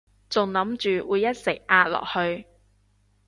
[0.31, 2.47] 仲諗住會一直壓落去